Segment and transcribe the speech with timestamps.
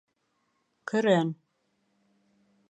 [0.91, 1.33] Көрән